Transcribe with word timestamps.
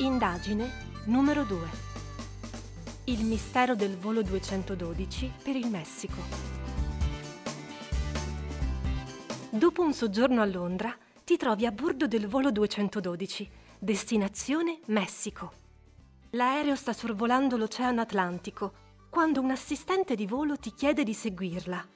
Indagine 0.00 0.70
numero 1.04 1.44
2. 1.44 1.58
Il 3.04 3.22
mistero 3.22 3.74
del 3.74 3.98
volo 3.98 4.22
212 4.22 5.30
per 5.42 5.56
il 5.56 5.66
Messico. 5.68 6.16
Dopo 9.50 9.82
un 9.82 9.92
soggiorno 9.92 10.40
a 10.40 10.46
Londra, 10.46 10.96
ti 11.22 11.36
trovi 11.36 11.66
a 11.66 11.70
bordo 11.70 12.06
del 12.06 12.28
volo 12.28 12.50
212, 12.50 13.50
destinazione 13.78 14.78
Messico. 14.86 15.52
L'aereo 16.30 16.76
sta 16.76 16.94
sorvolando 16.94 17.58
l'Oceano 17.58 18.00
Atlantico 18.00 18.72
quando 19.10 19.42
un 19.42 19.50
assistente 19.50 20.14
di 20.14 20.26
volo 20.26 20.56
ti 20.56 20.72
chiede 20.72 21.04
di 21.04 21.12
seguirla. 21.12 21.86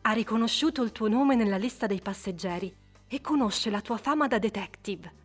Ha 0.00 0.12
riconosciuto 0.12 0.82
il 0.82 0.92
tuo 0.92 1.08
nome 1.08 1.34
nella 1.34 1.58
lista 1.58 1.86
dei 1.86 2.00
passeggeri 2.00 2.74
e 3.06 3.20
conosce 3.20 3.68
la 3.68 3.82
tua 3.82 3.98
fama 3.98 4.26
da 4.28 4.38
detective 4.38 5.17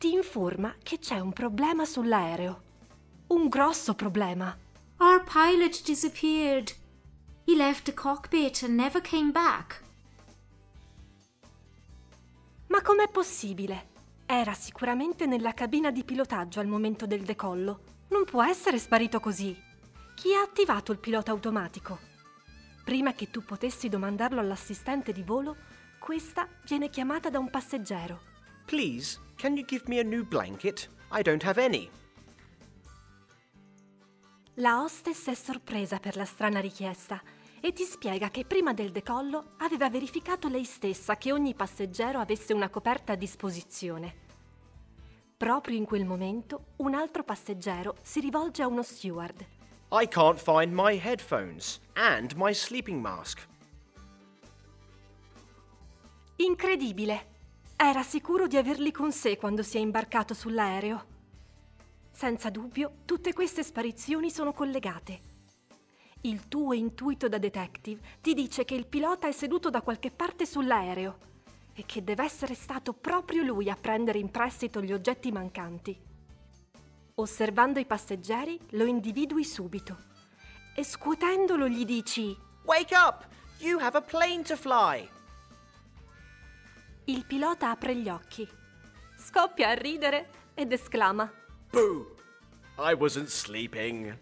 ti 0.00 0.14
informa 0.14 0.76
che 0.82 0.98
c'è 0.98 1.18
un 1.18 1.30
problema 1.30 1.84
sull'aereo. 1.84 2.62
Un 3.26 3.48
grosso 3.48 3.92
problema. 3.92 4.56
Our 4.96 5.22
pilot 5.22 5.82
disappeared. 5.84 6.74
He 7.44 7.54
left 7.54 7.84
the 7.84 7.92
cockpit 7.92 8.62
and 8.62 8.76
never 8.76 9.02
came 9.02 9.30
back. 9.30 9.82
Ma 12.68 12.80
com'è 12.80 13.10
possibile? 13.10 13.88
Era 14.24 14.54
sicuramente 14.54 15.26
nella 15.26 15.52
cabina 15.52 15.90
di 15.90 16.02
pilotaggio 16.02 16.60
al 16.60 16.66
momento 16.66 17.06
del 17.06 17.20
decollo. 17.20 17.80
Non 18.08 18.24
può 18.24 18.42
essere 18.42 18.78
sparito 18.78 19.20
così. 19.20 19.54
Chi 20.14 20.34
ha 20.34 20.40
attivato 20.40 20.92
il 20.92 20.98
pilota 20.98 21.30
automatico? 21.30 21.98
Prima 22.84 23.12
che 23.12 23.30
tu 23.30 23.44
potessi 23.44 23.90
domandarlo 23.90 24.40
all'assistente 24.40 25.12
di 25.12 25.22
volo, 25.22 25.56
questa 25.98 26.48
viene 26.64 26.88
chiamata 26.88 27.28
da 27.28 27.38
un 27.38 27.50
passeggero. 27.50 28.29
Please, 28.70 29.18
can 29.36 29.56
you 29.56 29.64
give 29.64 29.88
me 29.88 29.98
a 29.98 30.04
new 30.04 30.24
blanket? 30.24 30.88
I 31.10 31.22
don't 31.22 31.42
have 31.42 31.60
any. 31.60 31.90
La 34.54 34.80
hostess 34.80 35.28
è 35.28 35.34
sorpresa 35.34 35.98
per 35.98 36.14
la 36.14 36.24
strana 36.24 36.60
richiesta 36.60 37.20
e 37.60 37.72
ti 37.72 37.82
spiega 37.82 38.30
che 38.30 38.44
prima 38.44 38.72
del 38.72 38.92
decollo 38.92 39.54
aveva 39.56 39.90
verificato 39.90 40.46
lei 40.46 40.62
stessa 40.62 41.16
che 41.16 41.32
ogni 41.32 41.52
passeggero 41.52 42.20
avesse 42.20 42.52
una 42.52 42.68
coperta 42.68 43.14
a 43.14 43.16
disposizione. 43.16 44.14
Proprio 45.36 45.76
in 45.76 45.84
quel 45.84 46.04
momento 46.04 46.74
un 46.76 46.94
altro 46.94 47.24
passeggero 47.24 47.96
si 48.02 48.20
rivolge 48.20 48.62
a 48.62 48.68
uno 48.68 48.84
steward. 48.84 49.44
I 49.90 50.06
can't 50.06 50.38
find 50.38 50.72
my 50.72 50.96
headphones 50.96 51.80
and 51.94 52.34
my 52.36 52.54
sleeping 52.54 53.00
mask. 53.00 53.44
Incredibile! 56.36 57.29
Era 57.82 58.02
sicuro 58.02 58.46
di 58.46 58.58
averli 58.58 58.92
con 58.92 59.10
sé 59.10 59.38
quando 59.38 59.62
si 59.62 59.78
è 59.78 59.80
imbarcato 59.80 60.34
sull'aereo. 60.34 61.06
Senza 62.10 62.50
dubbio, 62.50 62.96
tutte 63.06 63.32
queste 63.32 63.62
sparizioni 63.62 64.30
sono 64.30 64.52
collegate. 64.52 65.20
Il 66.20 66.46
tuo 66.46 66.74
intuito 66.74 67.26
da 67.26 67.38
detective 67.38 68.18
ti 68.20 68.34
dice 68.34 68.66
che 68.66 68.74
il 68.74 68.86
pilota 68.86 69.28
è 69.28 69.32
seduto 69.32 69.70
da 69.70 69.80
qualche 69.80 70.10
parte 70.10 70.44
sull'aereo 70.44 71.18
e 71.72 71.86
che 71.86 72.04
deve 72.04 72.22
essere 72.22 72.52
stato 72.52 72.92
proprio 72.92 73.42
lui 73.42 73.70
a 73.70 73.78
prendere 73.80 74.18
in 74.18 74.30
prestito 74.30 74.82
gli 74.82 74.92
oggetti 74.92 75.32
mancanti. 75.32 75.98
Osservando 77.14 77.78
i 77.78 77.86
passeggeri, 77.86 78.60
lo 78.72 78.84
individui 78.84 79.42
subito 79.42 79.96
e 80.76 80.84
scuotendolo 80.84 81.66
gli 81.66 81.86
dici 81.86 82.36
Wake 82.66 82.94
up! 82.94 83.26
You 83.60 83.80
have 83.80 83.96
a 83.96 84.02
plane 84.02 84.42
to 84.42 84.56
fly! 84.56 85.08
Il 87.10 87.24
pilota 87.26 87.70
apre 87.70 87.96
gli 87.96 88.08
occhi, 88.08 88.48
scoppia 89.16 89.70
a 89.70 89.74
ridere 89.74 90.28
ed 90.54 90.70
esclama: 90.70 91.28
Boo! 91.68 92.14
I 92.78 92.92
wasn't 92.92 93.26
sleeping. 93.26 94.16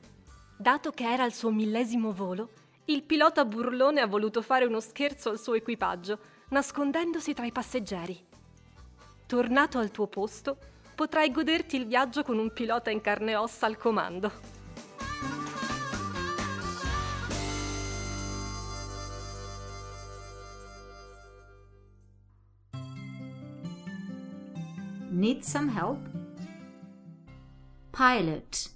Dato 0.56 0.90
che 0.92 1.04
era 1.04 1.26
il 1.26 1.34
suo 1.34 1.50
millesimo 1.50 2.14
volo, 2.14 2.48
il 2.86 3.02
pilota 3.02 3.44
burlone 3.44 4.00
ha 4.00 4.06
voluto 4.06 4.40
fare 4.40 4.64
uno 4.64 4.80
scherzo 4.80 5.28
al 5.28 5.38
suo 5.38 5.52
equipaggio, 5.52 6.18
nascondendosi 6.48 7.34
tra 7.34 7.44
i 7.44 7.52
passeggeri. 7.52 8.26
Tornato 9.26 9.76
al 9.76 9.90
tuo 9.90 10.06
posto, 10.06 10.56
potrai 10.94 11.30
goderti 11.30 11.76
il 11.76 11.86
viaggio 11.86 12.22
con 12.22 12.38
un 12.38 12.50
pilota 12.54 12.88
in 12.88 13.02
carne 13.02 13.32
e 13.32 13.36
ossa 13.36 13.66
al 13.66 13.76
comando. 13.76 14.57
Need 25.18 25.42
some 25.42 25.68
help? 25.68 25.98
Pilot, 27.90 28.70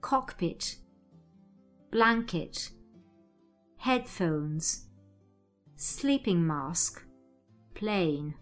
cockpit, 0.00 0.78
blanket, 1.88 2.72
headphones, 3.76 4.88
sleeping 5.76 6.44
mask, 6.44 7.06
plane. 7.72 8.34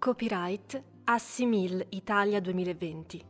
Copyright 0.00 0.82
Assimil 1.04 1.86
Italia 1.90 2.40
2020. 2.40 3.24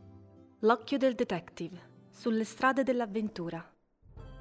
L'occhio 0.61 0.97
del 0.97 1.13
detective 1.13 1.79
sulle 2.09 2.43
strade 2.43 2.81
dell'avventura. 2.81 3.63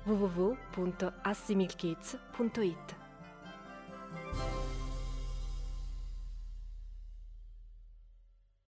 www.assimilkids.it 0.04 3.03